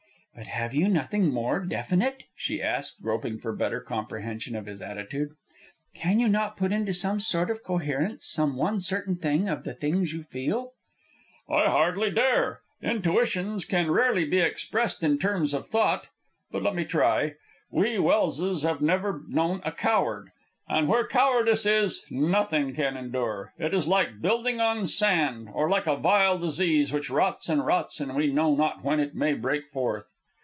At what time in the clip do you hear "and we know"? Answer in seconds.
27.99-28.55